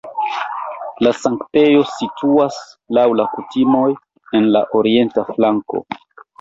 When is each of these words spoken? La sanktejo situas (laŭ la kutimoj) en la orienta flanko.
La 1.07 1.11
sanktejo 1.25 1.83
situas 1.97 2.59
(laŭ 3.01 3.05
la 3.21 3.29
kutimoj) 3.37 3.87
en 4.41 4.51
la 4.59 4.65
orienta 4.83 5.31
flanko. 5.33 5.87